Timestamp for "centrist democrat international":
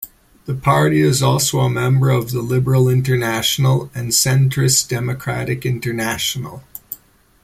4.09-6.63